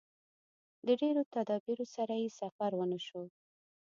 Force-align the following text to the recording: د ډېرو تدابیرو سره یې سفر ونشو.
د 0.85 0.87
ډېرو 1.01 1.21
تدابیرو 1.35 1.85
سره 1.95 2.13
یې 2.21 2.29
سفر 2.41 2.71
ونشو. 2.75 3.23